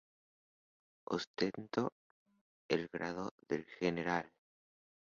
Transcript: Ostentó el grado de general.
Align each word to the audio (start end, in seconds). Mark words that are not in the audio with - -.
Ostentó 1.05 1.93
el 2.69 2.87
grado 2.87 3.35
de 3.47 3.63
general. 3.79 4.33